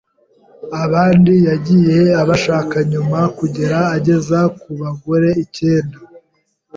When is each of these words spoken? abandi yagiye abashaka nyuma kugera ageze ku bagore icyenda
abandi 0.83 1.33
yagiye 1.47 1.99
abashaka 2.21 2.77
nyuma 2.91 3.19
kugera 3.37 3.79
ageze 3.95 4.39
ku 4.59 4.69
bagore 4.81 5.29
icyenda 5.43 5.97